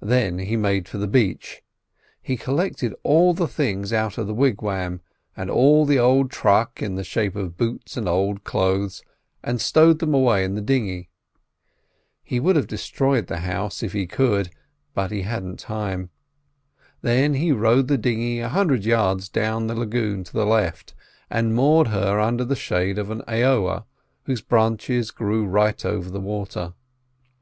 [0.00, 1.60] Then he made for the beach;
[2.22, 5.02] he collected all the things out of the wigwam,
[5.36, 9.02] and all the old truck in the shape of boots and old clothes,
[9.44, 11.10] and stowed them away in the dinghy.
[12.24, 14.48] He would have destroyed the house, if he could,
[14.94, 16.08] but he hadn't time.
[17.02, 20.94] Then he rowed the dinghy a hundred yards down the lagoon to the left,
[21.28, 23.84] and moored her under the shade of an aoa,
[24.24, 26.72] whose branches grew right over the water.